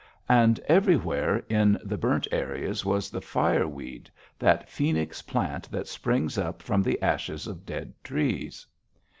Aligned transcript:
And 0.29 0.59
everywhere 0.61 1.43
in 1.47 1.77
the 1.83 1.95
burnt 1.95 2.27
areas 2.31 2.83
was 2.83 3.11
the 3.11 3.21
fireweed, 3.21 4.09
that 4.39 4.67
phoenix 4.67 5.21
plant 5.21 5.69
that 5.71 5.87
springs 5.87 6.39
up 6.39 6.63
from 6.63 6.81
the 6.81 6.99
ashes 7.03 7.45
of 7.45 7.67
dead 7.67 7.93
trees. 8.03 8.65